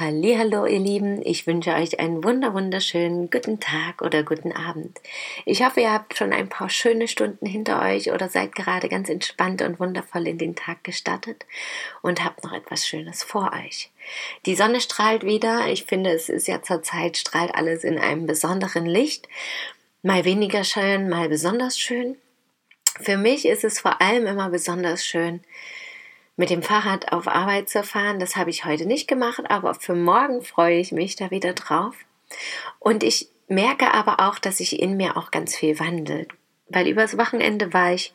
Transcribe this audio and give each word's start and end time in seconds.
Hallo, 0.00 0.64
ihr 0.64 0.78
Lieben, 0.78 1.20
ich 1.26 1.46
wünsche 1.46 1.74
euch 1.74 2.00
einen 2.00 2.24
wunder 2.24 2.54
wunderschönen 2.54 3.28
guten 3.28 3.60
Tag 3.60 4.00
oder 4.00 4.22
guten 4.22 4.50
Abend. 4.50 4.98
Ich 5.44 5.62
hoffe, 5.62 5.82
ihr 5.82 5.92
habt 5.92 6.16
schon 6.16 6.32
ein 6.32 6.48
paar 6.48 6.70
schöne 6.70 7.06
Stunden 7.06 7.44
hinter 7.44 7.82
euch 7.82 8.10
oder 8.10 8.30
seid 8.30 8.54
gerade 8.54 8.88
ganz 8.88 9.10
entspannt 9.10 9.60
und 9.60 9.78
wundervoll 9.78 10.26
in 10.26 10.38
den 10.38 10.56
Tag 10.56 10.84
gestartet 10.84 11.44
und 12.00 12.24
habt 12.24 12.42
noch 12.42 12.54
etwas 12.54 12.86
Schönes 12.86 13.22
vor 13.22 13.52
euch. 13.52 13.90
Die 14.46 14.56
Sonne 14.56 14.80
strahlt 14.80 15.22
wieder. 15.22 15.66
Ich 15.66 15.84
finde, 15.84 16.12
es 16.12 16.30
ist 16.30 16.48
ja 16.48 16.62
zur 16.62 16.82
Zeit 16.82 17.18
strahlt 17.18 17.54
alles 17.54 17.84
in 17.84 17.98
einem 17.98 18.24
besonderen 18.24 18.86
Licht. 18.86 19.28
Mal 20.00 20.24
weniger 20.24 20.64
schön, 20.64 21.10
mal 21.10 21.28
besonders 21.28 21.78
schön. 21.78 22.16
Für 23.02 23.18
mich 23.18 23.44
ist 23.44 23.64
es 23.64 23.80
vor 23.80 24.00
allem 24.00 24.26
immer 24.26 24.48
besonders 24.48 25.04
schön, 25.04 25.44
mit 26.36 26.50
dem 26.50 26.62
Fahrrad 26.62 27.12
auf 27.12 27.28
Arbeit 27.28 27.68
zu 27.68 27.82
fahren. 27.82 28.18
Das 28.18 28.36
habe 28.36 28.50
ich 28.50 28.64
heute 28.64 28.86
nicht 28.86 29.08
gemacht, 29.08 29.42
aber 29.48 29.74
für 29.74 29.94
morgen 29.94 30.42
freue 30.42 30.78
ich 30.78 30.92
mich 30.92 31.16
da 31.16 31.30
wieder 31.30 31.52
drauf. 31.52 31.94
Und 32.78 33.02
ich 33.02 33.28
merke 33.48 33.92
aber 33.92 34.20
auch, 34.20 34.38
dass 34.38 34.58
sich 34.58 34.80
in 34.80 34.96
mir 34.96 35.16
auch 35.16 35.30
ganz 35.30 35.56
viel 35.56 35.78
wandelt. 35.80 36.30
Weil 36.68 36.86
übers 36.86 37.18
Wochenende 37.18 37.72
war 37.72 37.92
ich 37.92 38.14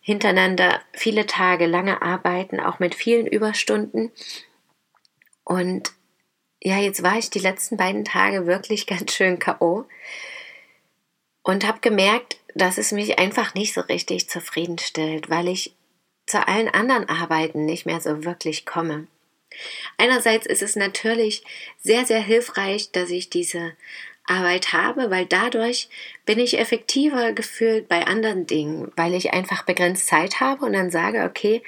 hintereinander 0.00 0.80
viele 0.92 1.26
Tage 1.26 1.66
lange 1.66 2.02
arbeiten, 2.02 2.60
auch 2.60 2.78
mit 2.78 2.94
vielen 2.94 3.26
Überstunden. 3.26 4.12
Und 5.44 5.92
ja, 6.62 6.78
jetzt 6.78 7.02
war 7.02 7.18
ich 7.18 7.30
die 7.30 7.38
letzten 7.38 7.76
beiden 7.76 8.04
Tage 8.04 8.46
wirklich 8.46 8.86
ganz 8.86 9.12
schön 9.12 9.38
KO 9.38 9.86
und 11.42 11.66
habe 11.66 11.80
gemerkt, 11.80 12.38
dass 12.54 12.78
es 12.78 12.92
mich 12.92 13.18
einfach 13.18 13.54
nicht 13.54 13.72
so 13.72 13.80
richtig 13.80 14.28
zufriedenstellt, 14.28 15.30
weil 15.30 15.48
ich 15.48 15.74
zu 16.28 16.46
allen 16.46 16.68
anderen 16.68 17.08
Arbeiten 17.08 17.64
nicht 17.64 17.86
mehr 17.86 18.00
so 18.00 18.24
wirklich 18.24 18.66
komme. 18.66 19.06
Einerseits 19.96 20.46
ist 20.46 20.62
es 20.62 20.76
natürlich 20.76 21.42
sehr, 21.78 22.04
sehr 22.04 22.20
hilfreich, 22.20 22.92
dass 22.92 23.10
ich 23.10 23.30
diese 23.30 23.72
Arbeit 24.26 24.72
habe, 24.74 25.10
weil 25.10 25.24
dadurch 25.24 25.88
bin 26.26 26.38
ich 26.38 26.58
effektiver 26.58 27.32
gefühlt 27.32 27.88
bei 27.88 28.06
anderen 28.06 28.46
Dingen, 28.46 28.92
weil 28.94 29.14
ich 29.14 29.32
einfach 29.32 29.62
begrenzt 29.62 30.06
Zeit 30.06 30.40
habe 30.40 30.66
und 30.66 30.74
dann 30.74 30.90
sage, 30.90 31.24
okay, 31.24 31.62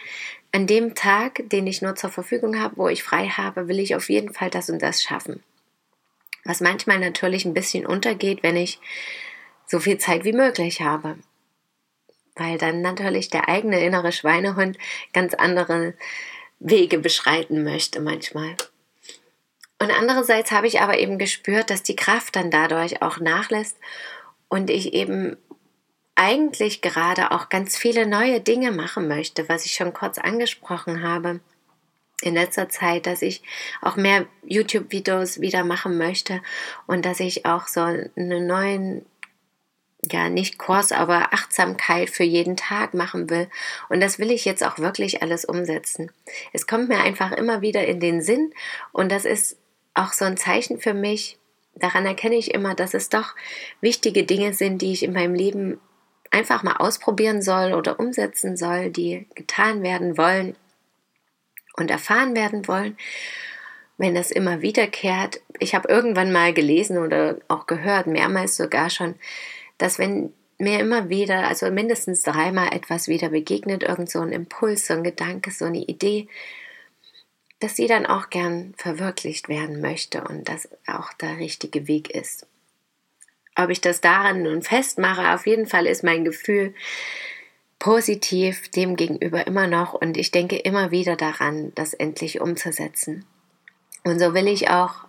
an 0.52 0.66
dem 0.66 0.94
Tag, 0.94 1.42
den 1.48 1.66
ich 1.66 1.80
nur 1.80 1.96
zur 1.96 2.10
Verfügung 2.10 2.60
habe, 2.60 2.76
wo 2.76 2.88
ich 2.88 3.02
frei 3.02 3.28
habe, 3.28 3.68
will 3.68 3.78
ich 3.78 3.94
auf 3.94 4.10
jeden 4.10 4.34
Fall 4.34 4.50
das 4.50 4.68
und 4.68 4.82
das 4.82 5.02
schaffen. 5.02 5.42
Was 6.44 6.60
manchmal 6.60 6.98
natürlich 6.98 7.44
ein 7.44 7.54
bisschen 7.54 7.86
untergeht, 7.86 8.42
wenn 8.42 8.56
ich 8.56 8.78
so 9.66 9.78
viel 9.78 9.98
Zeit 9.98 10.24
wie 10.24 10.32
möglich 10.32 10.80
habe 10.80 11.16
weil 12.40 12.56
dann 12.56 12.80
natürlich 12.80 13.28
der 13.28 13.48
eigene 13.48 13.84
innere 13.84 14.12
Schweinehund 14.12 14.78
ganz 15.12 15.34
andere 15.34 15.94
Wege 16.58 16.98
beschreiten 16.98 17.62
möchte 17.62 18.00
manchmal. 18.00 18.56
Und 19.78 19.90
andererseits 19.90 20.50
habe 20.50 20.66
ich 20.66 20.80
aber 20.80 20.98
eben 20.98 21.18
gespürt, 21.18 21.70
dass 21.70 21.82
die 21.82 21.96
Kraft 21.96 22.36
dann 22.36 22.50
dadurch 22.50 23.02
auch 23.02 23.18
nachlässt 23.18 23.76
und 24.48 24.70
ich 24.70 24.94
eben 24.94 25.36
eigentlich 26.14 26.80
gerade 26.80 27.30
auch 27.30 27.50
ganz 27.50 27.76
viele 27.76 28.06
neue 28.06 28.40
Dinge 28.40 28.72
machen 28.72 29.06
möchte, 29.06 29.48
was 29.48 29.66
ich 29.66 29.72
schon 29.72 29.92
kurz 29.92 30.18
angesprochen 30.18 31.02
habe 31.02 31.40
in 32.22 32.34
letzter 32.34 32.68
Zeit, 32.68 33.06
dass 33.06 33.22
ich 33.22 33.42
auch 33.80 33.96
mehr 33.96 34.26
YouTube-Videos 34.44 35.40
wieder 35.40 35.64
machen 35.64 35.98
möchte 35.98 36.42
und 36.86 37.04
dass 37.04 37.20
ich 37.20 37.46
auch 37.46 37.66
so 37.66 37.80
einen 37.80 38.46
neuen 38.46 39.06
ja, 40.02 40.28
nicht 40.28 40.58
Kurs, 40.58 40.92
aber 40.92 41.34
Achtsamkeit 41.34 42.10
für 42.10 42.24
jeden 42.24 42.56
Tag 42.56 42.94
machen 42.94 43.28
will. 43.28 43.48
Und 43.88 44.00
das 44.00 44.18
will 44.18 44.30
ich 44.30 44.44
jetzt 44.44 44.64
auch 44.64 44.78
wirklich 44.78 45.22
alles 45.22 45.44
umsetzen. 45.44 46.10
Es 46.52 46.66
kommt 46.66 46.88
mir 46.88 47.00
einfach 47.00 47.32
immer 47.32 47.60
wieder 47.60 47.86
in 47.86 48.00
den 48.00 48.22
Sinn 48.22 48.52
und 48.92 49.12
das 49.12 49.24
ist 49.24 49.58
auch 49.94 50.12
so 50.12 50.24
ein 50.24 50.36
Zeichen 50.36 50.78
für 50.78 50.94
mich. 50.94 51.38
Daran 51.74 52.06
erkenne 52.06 52.36
ich 52.36 52.54
immer, 52.54 52.74
dass 52.74 52.94
es 52.94 53.08
doch 53.08 53.34
wichtige 53.80 54.24
Dinge 54.24 54.54
sind, 54.54 54.82
die 54.82 54.92
ich 54.92 55.02
in 55.02 55.12
meinem 55.12 55.34
Leben 55.34 55.80
einfach 56.30 56.62
mal 56.62 56.76
ausprobieren 56.76 57.42
soll 57.42 57.74
oder 57.74 57.98
umsetzen 57.98 58.56
soll, 58.56 58.90
die 58.90 59.26
getan 59.34 59.82
werden 59.82 60.16
wollen 60.16 60.56
und 61.76 61.90
erfahren 61.90 62.34
werden 62.34 62.66
wollen. 62.68 62.96
Wenn 63.98 64.14
das 64.14 64.30
immer 64.30 64.62
wiederkehrt, 64.62 65.40
ich 65.58 65.74
habe 65.74 65.88
irgendwann 65.88 66.32
mal 66.32 66.54
gelesen 66.54 66.98
oder 66.98 67.36
auch 67.48 67.66
gehört, 67.66 68.06
mehrmals 68.06 68.56
sogar 68.56 68.88
schon, 68.88 69.16
dass 69.80 69.98
wenn 69.98 70.32
mir 70.58 70.78
immer 70.78 71.08
wieder, 71.08 71.48
also 71.48 71.70
mindestens 71.70 72.22
dreimal 72.22 72.74
etwas 72.74 73.08
wieder 73.08 73.30
begegnet, 73.30 73.82
irgend 73.82 74.10
so 74.10 74.20
ein 74.20 74.30
Impuls, 74.30 74.86
so 74.86 74.92
ein 74.92 75.02
Gedanke, 75.02 75.50
so 75.50 75.64
eine 75.64 75.78
Idee, 75.78 76.28
dass 77.60 77.76
sie 77.76 77.86
dann 77.86 78.04
auch 78.04 78.28
gern 78.28 78.74
verwirklicht 78.76 79.48
werden 79.48 79.80
möchte 79.80 80.22
und 80.22 80.48
das 80.50 80.68
auch 80.86 81.14
der 81.14 81.38
richtige 81.38 81.88
Weg 81.88 82.10
ist. 82.10 82.46
Ob 83.56 83.70
ich 83.70 83.80
das 83.80 84.02
daran 84.02 84.42
nun 84.42 84.60
festmache, 84.60 85.34
auf 85.34 85.46
jeden 85.46 85.66
Fall 85.66 85.86
ist 85.86 86.04
mein 86.04 86.24
Gefühl 86.24 86.74
positiv 87.78 88.70
dem 88.70 88.96
gegenüber 88.96 89.46
immer 89.46 89.66
noch 89.66 89.94
und 89.94 90.18
ich 90.18 90.30
denke 90.30 90.56
immer 90.56 90.90
wieder 90.90 91.16
daran, 91.16 91.72
das 91.74 91.94
endlich 91.94 92.42
umzusetzen. 92.42 93.24
Und 94.04 94.18
so 94.18 94.34
will 94.34 94.46
ich 94.46 94.68
auch 94.68 95.06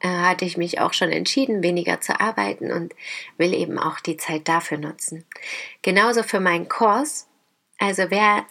äh, 0.00 0.08
hatte 0.08 0.44
ich 0.44 0.56
mich 0.56 0.80
auch 0.80 0.92
schon 0.92 1.10
entschieden, 1.10 1.62
weniger 1.62 2.00
zu 2.00 2.20
arbeiten 2.20 2.72
und 2.72 2.94
will 3.38 3.54
eben 3.54 3.78
auch 3.78 4.00
die 4.00 4.16
Zeit 4.16 4.48
dafür 4.48 4.78
nutzen. 4.78 5.24
Genauso 5.82 6.22
für 6.22 6.40
meinen 6.40 6.68
Kurs. 6.68 7.28
Also 7.78 8.10
wer 8.10 8.44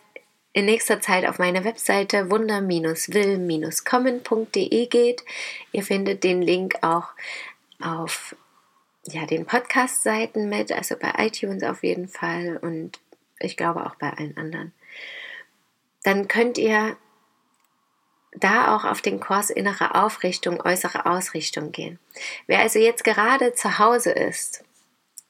in 0.53 0.65
nächster 0.65 1.01
Zeit 1.01 1.25
auf 1.25 1.37
meine 1.37 1.65
Webseite 1.65 2.31
wunder-will-kommen.de 2.31 4.85
geht, 4.87 5.23
ihr 5.71 5.83
findet 5.83 6.23
den 6.23 6.41
Link 6.41 6.75
auch 6.81 7.09
auf 7.81 8.35
ja, 9.07 9.25
den 9.25 9.45
Podcast-Seiten 9.45 10.49
mit, 10.49 10.71
also 10.71 10.95
bei 10.97 11.13
iTunes 11.17 11.63
auf 11.63 11.83
jeden 11.83 12.07
Fall 12.07 12.57
und 12.57 12.99
ich 13.39 13.57
glaube 13.57 13.85
auch 13.85 13.95
bei 13.95 14.11
allen 14.11 14.37
anderen. 14.37 14.73
Dann 16.03 16.27
könnt 16.27 16.57
ihr 16.57 16.97
da 18.37 18.75
auch 18.75 18.85
auf 18.85 19.01
den 19.01 19.19
Kurs 19.19 19.49
innere 19.49 19.95
Aufrichtung, 19.95 20.61
äußere 20.61 21.05
Ausrichtung 21.05 21.71
gehen. 21.71 21.99
Wer 22.47 22.59
also 22.59 22.79
jetzt 22.79 23.03
gerade 23.03 23.53
zu 23.53 23.79
Hause 23.79 24.11
ist 24.11 24.63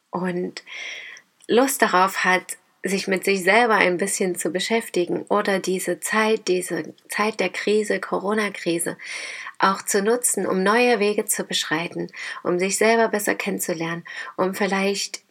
und 0.09 0.63
Lust 1.47 1.81
darauf 1.81 2.23
hat, 2.23 2.57
sich 2.83 3.07
mit 3.07 3.23
sich 3.25 3.43
selber 3.43 3.75
ein 3.75 3.97
bisschen 3.97 4.35
zu 4.35 4.51
beschäftigen 4.51 5.23
oder 5.23 5.59
diese 5.59 5.99
Zeit, 5.99 6.47
diese 6.47 6.93
Zeit 7.09 7.39
der 7.39 7.49
Krise, 7.49 7.99
Corona-Krise, 7.99 8.97
auch 9.57 9.81
zu 9.81 10.03
nutzen, 10.03 10.45
um 10.45 10.61
neue 10.61 10.99
Wege 10.99 11.25
zu 11.25 11.45
beschreiten, 11.45 12.11
um 12.43 12.59
sich 12.59 12.77
selber 12.77 13.07
besser 13.07 13.33
kennenzulernen, 13.33 14.03
um 14.37 14.53
vielleicht 14.53 15.23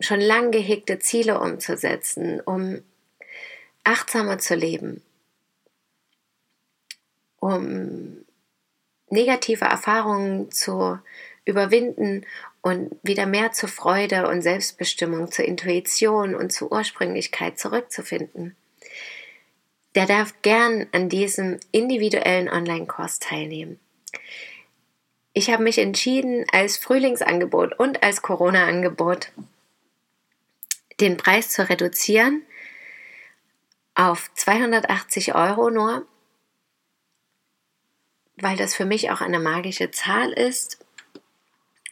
schon 0.00 0.20
lang 0.20 0.50
gehegte 0.50 0.98
Ziele 0.98 1.40
umzusetzen, 1.40 2.40
um 2.40 2.82
achtsamer 3.84 4.38
zu 4.38 4.54
leben, 4.54 5.02
um 7.40 8.24
negative 9.10 9.64
Erfahrungen 9.64 10.50
zu 10.50 10.98
überwinden 11.44 12.26
und 12.60 12.94
wieder 13.02 13.26
mehr 13.26 13.52
zur 13.52 13.68
Freude 13.68 14.28
und 14.28 14.42
Selbstbestimmung, 14.42 15.32
zur 15.32 15.46
Intuition 15.46 16.34
und 16.34 16.52
zur 16.52 16.70
Ursprünglichkeit 16.70 17.58
zurückzufinden. 17.58 18.56
Der 19.94 20.06
darf 20.06 20.34
gern 20.42 20.86
an 20.92 21.08
diesem 21.08 21.58
individuellen 21.72 22.48
Online-Kurs 22.48 23.18
teilnehmen. 23.18 23.80
Ich 25.32 25.50
habe 25.50 25.62
mich 25.62 25.78
entschieden, 25.78 26.44
als 26.52 26.76
Frühlingsangebot 26.76 27.78
und 27.78 28.02
als 28.02 28.22
Corona-Angebot 28.22 29.32
den 31.00 31.16
Preis 31.16 31.50
zu 31.50 31.68
reduzieren 31.68 32.42
auf 33.94 34.30
280 34.34 35.34
Euro 35.34 35.70
nur 35.70 36.06
weil 38.42 38.56
das 38.56 38.74
für 38.74 38.84
mich 38.84 39.10
auch 39.10 39.20
eine 39.20 39.38
magische 39.38 39.90
Zahl 39.90 40.32
ist 40.32 40.78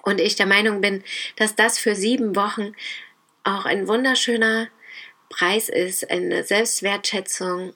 und 0.02 0.20
ich 0.20 0.36
der 0.36 0.46
Meinung 0.46 0.80
bin, 0.80 1.02
dass 1.36 1.56
das 1.56 1.78
für 1.78 1.94
sieben 1.94 2.36
Wochen 2.36 2.74
auch 3.44 3.64
ein 3.64 3.88
wunderschöner 3.88 4.68
Preis 5.28 5.68
ist, 5.68 6.10
eine 6.10 6.44
Selbstwertschätzung, 6.44 7.74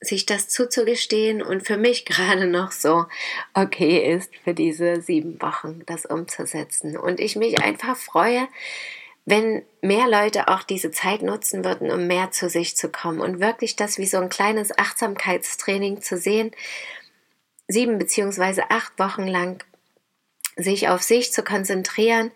sich 0.00 0.26
das 0.26 0.48
zuzugestehen 0.48 1.42
und 1.42 1.66
für 1.66 1.76
mich 1.76 2.04
gerade 2.06 2.46
noch 2.46 2.72
so 2.72 3.06
okay 3.54 4.12
ist, 4.12 4.30
für 4.44 4.54
diese 4.54 5.00
sieben 5.00 5.40
Wochen 5.40 5.82
das 5.86 6.06
umzusetzen. 6.06 6.96
Und 6.96 7.20
ich 7.20 7.36
mich 7.36 7.62
einfach 7.62 7.96
freue, 7.96 8.48
wenn 9.24 9.62
mehr 9.82 10.08
Leute 10.08 10.48
auch 10.48 10.62
diese 10.62 10.90
Zeit 10.92 11.22
nutzen 11.22 11.64
würden, 11.64 11.90
um 11.90 12.06
mehr 12.06 12.30
zu 12.30 12.48
sich 12.48 12.76
zu 12.76 12.88
kommen 12.88 13.20
und 13.20 13.40
wirklich 13.40 13.74
das 13.74 13.98
wie 13.98 14.06
so 14.06 14.18
ein 14.18 14.28
kleines 14.28 14.76
Achtsamkeitstraining 14.76 16.00
zu 16.00 16.16
sehen, 16.16 16.52
sieben 17.68 17.98
beziehungsweise 17.98 18.70
acht 18.70 18.98
Wochen 18.98 19.26
lang 19.26 19.64
sich 20.56 20.88
auf 20.88 21.02
sich 21.02 21.32
zu 21.32 21.42
konzentrieren, 21.42 22.30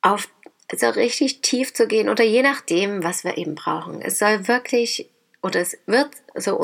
auf 0.00 0.28
so 0.74 0.88
richtig 0.88 1.42
tief 1.42 1.74
zu 1.74 1.86
gehen 1.86 2.08
oder 2.08 2.24
je 2.24 2.42
nachdem, 2.42 3.02
was 3.02 3.24
wir 3.24 3.36
eben 3.36 3.54
brauchen. 3.54 4.00
Es 4.00 4.18
soll 4.18 4.48
wirklich 4.48 5.10
oder 5.42 5.60
es 5.60 5.78
wird 5.86 6.10
so 6.34 6.58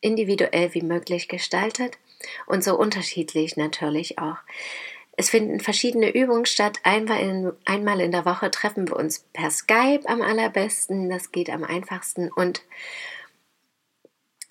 individuell 0.00 0.72
wie 0.74 0.82
möglich 0.82 1.28
gestaltet 1.28 1.98
und 2.46 2.64
so 2.64 2.78
unterschiedlich 2.78 3.56
natürlich 3.56 4.18
auch. 4.18 4.38
Es 5.16 5.30
finden 5.30 5.58
verschiedene 5.58 6.14
Übungen 6.14 6.46
statt. 6.46 6.78
Einmal 6.84 7.20
in, 7.20 7.52
einmal 7.64 8.00
in 8.00 8.12
der 8.12 8.24
Woche 8.24 8.52
treffen 8.52 8.88
wir 8.88 8.96
uns 8.96 9.26
per 9.32 9.50
Skype 9.50 10.02
am 10.06 10.22
allerbesten. 10.22 11.10
Das 11.10 11.32
geht 11.32 11.50
am 11.50 11.64
einfachsten. 11.64 12.30
Und 12.30 12.62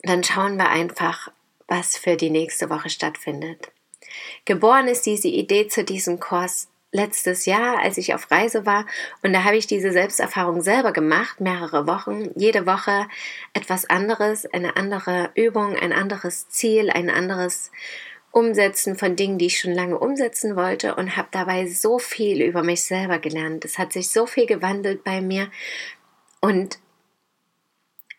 dann 0.01 0.25
schauen 0.25 0.57
wir 0.57 0.69
einfach, 0.69 1.31
was 1.67 1.97
für 1.97 2.15
die 2.15 2.29
nächste 2.29 2.69
Woche 2.69 2.89
stattfindet. 2.89 3.71
Geboren 4.45 4.87
ist 4.87 5.05
diese 5.05 5.27
Idee 5.27 5.67
zu 5.67 5.83
diesem 5.83 6.19
Kurs 6.19 6.69
letztes 6.91 7.45
Jahr, 7.45 7.79
als 7.79 7.97
ich 7.97 8.13
auf 8.13 8.31
Reise 8.31 8.65
war. 8.65 8.85
Und 9.21 9.33
da 9.33 9.43
habe 9.43 9.57
ich 9.57 9.67
diese 9.67 9.91
Selbsterfahrung 9.91 10.61
selber 10.61 10.93
gemacht, 10.93 11.41
mehrere 11.41 11.85
Wochen. 11.85 12.31
Jede 12.35 12.65
Woche 12.65 13.07
etwas 13.53 13.89
anderes, 13.89 14.45
eine 14.45 14.77
andere 14.77 15.31
Übung, 15.35 15.75
ein 15.75 15.93
anderes 15.93 16.49
Ziel, 16.49 16.89
ein 16.89 17.09
anderes 17.09 17.71
Umsetzen 18.31 18.95
von 18.95 19.15
Dingen, 19.15 19.37
die 19.37 19.47
ich 19.47 19.59
schon 19.59 19.73
lange 19.73 19.97
umsetzen 19.97 20.55
wollte 20.55 20.95
und 20.95 21.17
habe 21.17 21.27
dabei 21.31 21.67
so 21.67 21.99
viel 21.99 22.41
über 22.41 22.63
mich 22.63 22.83
selber 22.83 23.19
gelernt. 23.19 23.65
Es 23.65 23.77
hat 23.77 23.93
sich 23.93 24.11
so 24.11 24.25
viel 24.25 24.45
gewandelt 24.45 25.03
bei 25.03 25.21
mir 25.21 25.49
und 26.39 26.79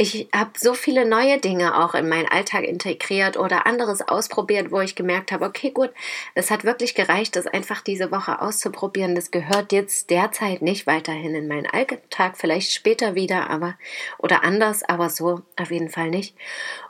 ich 0.01 0.29
habe 0.33 0.53
so 0.57 0.75
viele 0.75 1.05
neue 1.05 1.39
Dinge 1.39 1.77
auch 1.77 1.95
in 1.95 2.09
meinen 2.09 2.29
Alltag 2.29 2.63
integriert 2.63 3.37
oder 3.37 3.67
anderes 3.67 4.01
ausprobiert, 4.01 4.71
wo 4.71 4.81
ich 4.81 4.95
gemerkt 4.95 5.33
habe, 5.33 5.45
okay, 5.45 5.73
gut, 5.73 5.91
es 6.37 6.53
hat 6.53 6.63
wirklich 6.63 6.95
gereicht, 6.95 7.35
das 7.35 7.49
einfach 7.49 7.81
diese 7.81 8.13
Woche 8.13 8.41
auszuprobieren. 8.41 9.17
Das 9.17 9.33
gehört 9.33 9.73
jetzt 9.73 10.11
derzeit 10.11 10.63
nicht 10.63 10.87
weiterhin 10.87 11.35
in 11.35 11.49
meinen 11.49 11.67
Alltag, 11.67 12.37
vielleicht 12.37 12.73
später 12.73 13.17
wieder, 13.17 13.51
aber 13.51 13.75
oder 14.19 14.45
anders, 14.45 14.85
aber 14.85 15.11
so 15.11 15.43
auf 15.57 15.73
jeden 15.73 15.91
Fall 15.91 16.11
nicht. 16.11 16.37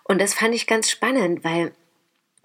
Und 0.04 0.20
das 0.20 0.34
fand 0.34 0.54
ich 0.54 0.66
ganz 0.66 0.90
spannend, 0.90 1.42
weil 1.44 1.72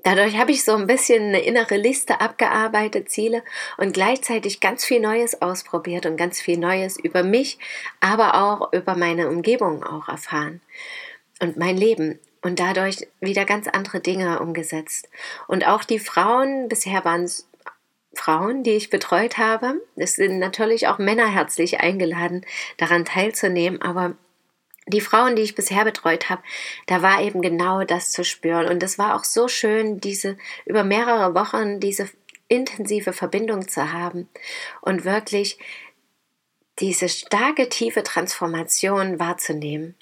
Dadurch 0.04 0.38
habe 0.38 0.52
ich 0.52 0.64
so 0.64 0.76
ein 0.76 0.86
bisschen 0.86 1.30
eine 1.30 1.42
innere 1.42 1.78
Liste 1.78 2.20
abgearbeitet, 2.20 3.10
Ziele 3.10 3.44
und 3.78 3.94
gleichzeitig 3.94 4.60
ganz 4.60 4.84
viel 4.84 5.00
Neues 5.00 5.42
ausprobiert 5.42 6.06
und 6.06 6.18
ganz 6.18 6.42
viel 6.42 6.58
Neues 6.58 7.00
über 7.00 7.24
mich, 7.24 7.58
aber 8.02 8.36
auch 8.36 8.74
über 8.74 8.96
meine 8.96 9.30
Umgebung 9.30 9.84
auch 9.84 10.10
erfahren 10.10 10.62
und 11.42 11.58
mein 11.58 11.78
Leben 11.78 12.20
und 12.42 12.60
dadurch 12.60 13.08
wieder 13.22 13.46
ganz 13.46 13.68
andere 13.68 14.02
Dinge 14.02 14.40
umgesetzt. 14.40 15.10
Und 15.48 15.66
auch 15.66 15.86
die 15.86 16.00
Frauen, 16.00 16.68
bisher 16.68 17.06
waren 17.06 17.24
es 17.24 17.48
Frauen, 18.14 18.64
die 18.64 18.72
ich 18.72 18.90
betreut 18.90 19.38
habe, 19.38 19.82
es 19.96 20.16
sind 20.16 20.38
natürlich 20.38 20.88
auch 20.88 21.00
Männer 21.00 21.28
herzlich 21.28 21.80
eingeladen, 21.80 22.46
daran 22.78 23.06
teilzunehmen, 23.06 23.82
aber 23.82 24.16
die 24.88 25.02
Frauen, 25.02 25.36
die 25.36 25.42
ich 25.42 25.56
bisher 25.56 25.84
betreut 25.86 26.30
habe, 26.30 26.42
da 26.88 27.02
war 27.02 27.22
eben 27.22 27.42
genau 27.42 27.84
das 27.84 28.12
zu 28.12 28.24
spüren. 28.24 28.68
Und 28.68 28.84
es 28.84 28.98
war 28.98 29.16
auch 29.16 29.24
so 29.24 29.48
schön, 29.48 30.00
diese 30.00 30.38
über 30.66 30.84
mehrere 30.84 31.36
Wochen 31.36 31.80
diese 31.80 32.10
intensive 32.48 33.14
Verbindung 33.14 33.68
zu 33.68 33.92
haben 33.92 34.30
und 34.82 35.06
wirklich 35.06 35.58
diese 36.80 37.08
starke, 37.10 37.70
tiefe 37.70 38.04
Transformation 38.04 39.20
wahrzunehmen. 39.20 39.96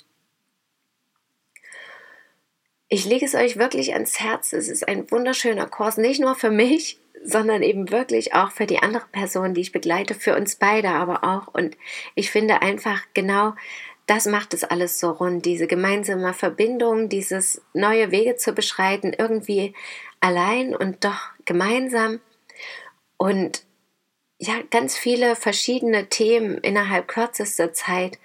Ich 2.88 3.06
lege 3.06 3.26
es 3.26 3.36
euch 3.36 3.58
wirklich 3.58 3.94
ans 3.94 4.20
Herz. 4.20 4.52
Es 4.52 4.68
ist 4.68 4.88
ein 4.88 5.10
wunderschöner 5.12 5.68
Kurs, 5.68 5.98
nicht 5.98 6.20
nur 6.20 6.36
für 6.36 6.52
mich, 6.52 7.00
sondern 7.24 7.62
eben 7.62 7.92
wirklich 7.92 8.34
auch 8.34 8.52
für 8.52 8.66
die 8.66 8.80
andere 8.80 9.06
Person, 9.12 9.54
die 9.54 9.62
ich 9.62 9.72
begleite, 9.72 10.16
für 10.16 10.36
uns 10.36 10.56
beide 10.56 10.90
aber 10.90 11.24
auch. 11.24 11.48
Und 11.54 11.78
ich 12.16 12.32
finde 12.32 12.62
einfach 12.62 13.02
genau, 13.14 13.54
das 14.12 14.26
macht 14.26 14.54
es 14.54 14.66
alles 14.66 15.00
so 15.00 15.10
rund, 15.10 15.46
diese 15.46 15.68
gemeinsame 15.68 16.34
Verbindung, 16.34 17.08
dieses 17.08 17.62
neue 17.74 18.12
Wege 18.12 18.36
zu 18.36 18.52
beschreiten, 18.52 19.14
irgendwie 19.18 19.74
allein 20.20 20.76
und 20.76 21.06
doch 21.06 21.30
gemeinsam. 21.46 22.20
Und 23.16 23.64
ja, 24.38 24.56
ganz 24.70 24.98
viele 24.98 25.38
verschiedene 25.38 26.10
Themen 26.10 26.58
innerhalb 26.58 27.08
kürzester 27.08 27.72
Zeit 27.72 28.20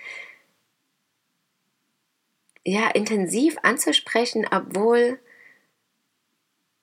ja, 2.64 2.88
intensiv 2.88 3.56
anzusprechen, 3.62 4.44
obwohl 4.50 5.20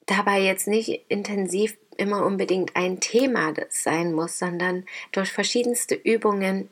dabei 0.06 0.40
jetzt 0.40 0.70
nicht 0.70 1.04
intensiv 1.10 1.78
immer 1.98 2.26
unbedingt 2.26 2.78
ein 2.78 3.02
Thema 3.02 3.54
sein 3.68 4.14
muss, 4.14 4.40
sondern 4.40 4.86
durch 5.12 5.34
verschiedenste 5.34 5.94
Übungen 5.94 6.70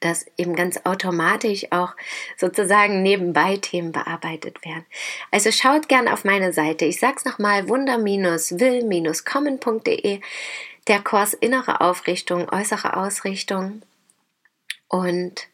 dass 0.00 0.26
eben 0.36 0.56
ganz 0.56 0.80
automatisch 0.84 1.70
auch 1.70 1.94
sozusagen 2.36 3.02
nebenbei 3.02 3.58
Themen 3.58 3.92
bearbeitet 3.92 4.64
werden. 4.64 4.84
Also 5.30 5.52
schaut 5.52 5.88
gern 5.88 6.08
auf 6.08 6.24
meine 6.24 6.52
Seite. 6.52 6.86
Ich 6.86 6.98
sag's 6.98 7.24
nochmal, 7.24 7.68
wunder-will-kommen.de, 7.68 10.20
der 10.88 11.00
Kurs 11.02 11.34
innere 11.34 11.82
Aufrichtung, 11.82 12.48
äußere 12.50 12.96
Ausrichtung 12.96 13.82
und 14.88 15.46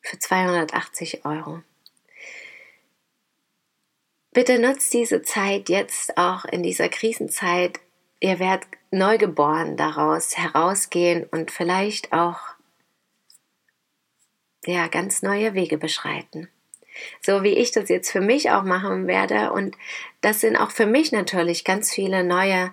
für 0.00 0.18
280 0.18 1.24
Euro. 1.24 1.62
Bitte 4.32 4.58
nutzt 4.58 4.92
diese 4.92 5.22
Zeit 5.22 5.68
jetzt 5.68 6.18
auch 6.18 6.44
in 6.44 6.62
dieser 6.62 6.88
Krisenzeit. 6.88 7.80
Ihr 8.20 8.38
werdet 8.38 8.68
neugeboren 8.90 9.76
daraus 9.76 10.36
herausgehen 10.36 11.24
und 11.30 11.50
vielleicht 11.50 12.12
auch 12.12 12.53
ja, 14.66 14.88
ganz 14.88 15.22
neue 15.22 15.54
Wege 15.54 15.78
beschreiten. 15.78 16.48
So 17.20 17.42
wie 17.42 17.54
ich 17.54 17.72
das 17.72 17.88
jetzt 17.88 18.10
für 18.10 18.20
mich 18.20 18.50
auch 18.50 18.62
machen 18.62 19.06
werde. 19.06 19.52
Und 19.52 19.76
das 20.20 20.40
sind 20.40 20.56
auch 20.56 20.70
für 20.70 20.86
mich 20.86 21.12
natürlich 21.12 21.64
ganz 21.64 21.92
viele 21.92 22.22
neue 22.22 22.72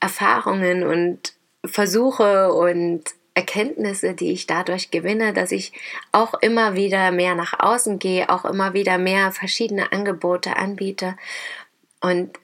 Erfahrungen 0.00 0.84
und 0.84 1.34
Versuche 1.64 2.52
und 2.52 3.14
Erkenntnisse, 3.34 4.14
die 4.14 4.32
ich 4.32 4.46
dadurch 4.46 4.90
gewinne, 4.90 5.32
dass 5.32 5.50
ich 5.50 5.72
auch 6.12 6.34
immer 6.34 6.76
wieder 6.76 7.10
mehr 7.10 7.34
nach 7.34 7.58
außen 7.58 7.98
gehe, 7.98 8.28
auch 8.28 8.44
immer 8.44 8.74
wieder 8.74 8.96
mehr 8.98 9.32
verschiedene 9.32 9.90
Angebote 9.92 10.56
anbiete 10.56 11.16
und 12.00 12.38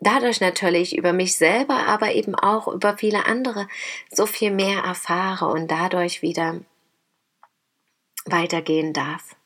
dadurch 0.00 0.40
natürlich 0.40 0.96
über 0.96 1.12
mich 1.12 1.36
selber, 1.36 1.86
aber 1.86 2.12
eben 2.12 2.34
auch 2.34 2.66
über 2.66 2.96
viele 2.96 3.26
andere 3.26 3.68
so 4.10 4.26
viel 4.26 4.50
mehr 4.50 4.82
erfahre 4.82 5.46
und 5.46 5.70
dadurch 5.70 6.22
wieder 6.22 6.60
weitergehen 8.26 8.92
darf. 8.92 9.36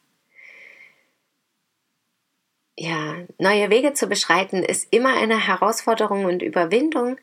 Ja, 2.78 3.16
neue 3.38 3.70
Wege 3.70 3.94
zu 3.94 4.06
beschreiten 4.06 4.62
ist 4.62 4.92
immer 4.92 5.16
eine 5.16 5.46
Herausforderung 5.46 6.26
und 6.26 6.42
Überwindung. 6.42 7.18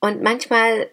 Und 0.00 0.22
manchmal 0.22 0.90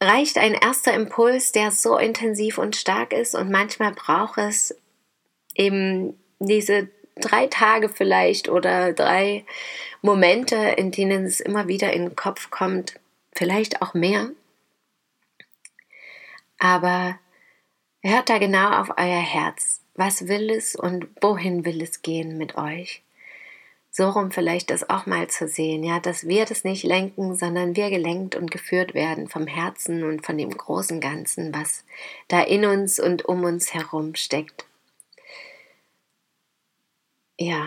reicht 0.00 0.38
ein 0.38 0.54
erster 0.54 0.94
Impuls, 0.94 1.52
der 1.52 1.70
so 1.70 1.98
intensiv 1.98 2.56
und 2.56 2.76
stark 2.76 3.12
ist. 3.12 3.34
Und 3.34 3.50
manchmal 3.50 3.92
braucht 3.92 4.38
es 4.38 4.74
eben 5.54 6.18
diese 6.38 6.88
drei 7.16 7.46
Tage 7.46 7.90
vielleicht 7.90 8.48
oder 8.48 8.94
drei 8.94 9.44
Momente, 10.00 10.56
in 10.56 10.90
denen 10.90 11.26
es 11.26 11.40
immer 11.40 11.68
wieder 11.68 11.92
in 11.92 12.06
den 12.06 12.16
Kopf 12.16 12.50
kommt. 12.50 12.98
Vielleicht 13.34 13.82
auch 13.82 13.92
mehr. 13.92 14.30
Aber 16.58 17.18
Hört 18.02 18.30
da 18.30 18.38
genau 18.38 18.70
auf 18.80 18.90
euer 18.96 19.20
Herz. 19.20 19.80
Was 19.94 20.26
will 20.26 20.50
es 20.50 20.74
und 20.74 21.06
wohin 21.20 21.66
will 21.66 21.82
es 21.82 22.00
gehen 22.00 22.38
mit 22.38 22.56
euch? 22.56 23.02
So 23.90 24.08
rum 24.08 24.30
vielleicht 24.30 24.70
das 24.70 24.88
auch 24.88 25.04
mal 25.04 25.26
zu 25.28 25.48
sehen, 25.48 25.82
ja, 25.82 26.00
dass 26.00 26.26
wir 26.26 26.44
das 26.46 26.64
nicht 26.64 26.84
lenken, 26.84 27.34
sondern 27.34 27.76
wir 27.76 27.90
gelenkt 27.90 28.36
und 28.36 28.50
geführt 28.50 28.94
werden 28.94 29.28
vom 29.28 29.46
Herzen 29.46 30.04
und 30.04 30.24
von 30.24 30.38
dem 30.38 30.56
großen 30.56 31.00
Ganzen, 31.00 31.52
was 31.52 31.84
da 32.28 32.40
in 32.40 32.64
uns 32.64 33.00
und 33.00 33.24
um 33.24 33.44
uns 33.44 33.74
herum 33.74 34.14
steckt. 34.14 34.64
Ja, 37.38 37.66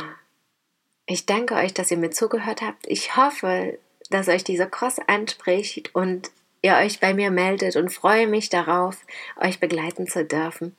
ich 1.06 1.26
danke 1.26 1.56
euch, 1.56 1.74
dass 1.74 1.92
ihr 1.92 1.98
mir 1.98 2.12
zugehört 2.12 2.62
habt. 2.62 2.88
Ich 2.88 3.18
hoffe, 3.18 3.78
dass 4.10 4.30
euch 4.30 4.44
dieser 4.44 4.68
Kurs 4.68 4.98
anspricht 5.08 5.94
und 5.94 6.32
ihr 6.64 6.76
euch 6.78 7.00
bei 7.00 7.14
mir 7.14 7.30
meldet 7.30 7.76
und 7.76 7.94
freue 7.94 8.26
mich 8.26 8.50
darauf, 8.50 8.98
euch 9.40 9.60
begleiten 9.60 10.08
zu 10.08 10.26
dürfen. 10.26 10.76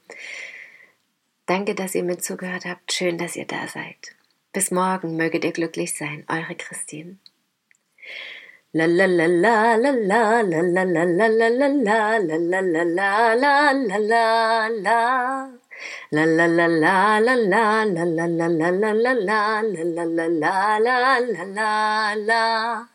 Danke, 1.46 1.74
dass 1.74 1.94
ihr 1.94 2.02
mitzugehört 2.02 2.64
habt. 2.64 2.92
Schön, 2.92 3.18
dass 3.18 3.36
ihr 3.36 3.46
da 3.46 3.68
seid. 3.68 4.16
Bis 4.52 4.70
morgen 4.70 5.16
möget 5.16 5.44
ihr 5.44 5.52
glücklich 5.52 5.96
sein. 5.96 6.24
Eure 6.28 6.56
Christine. 6.56 7.18
La 8.72 8.86
la 8.86 9.04
la 9.04 9.26
la 9.26 9.76
la 9.76 9.90
la 9.90 10.42
la 10.42 10.66
la 10.66 10.82
la 10.82 11.04
la 11.04 11.04
la 11.04 11.48
la 11.48 11.68
la 11.68 12.00
la 12.18 12.60
la 12.60 12.82
la 12.82 13.22
la 13.34 13.72
la 13.72 13.98
la 13.98 14.68
la 14.68 15.48
La 16.10 16.24
la 16.24 16.46
la 16.46 16.66
la 16.66 17.18
la 17.18 17.34
la 17.34 17.84
la 17.84 17.84
la 17.84 18.26
la 18.26 18.46
la 18.46 18.48
la 18.48 18.92
la 18.92 19.12
la 19.12 19.12
la 19.12 20.04
la 20.04 20.28
la 20.28 20.78
la 20.78 21.18
la 21.20 21.44
la 21.44 22.14
la 22.16 22.94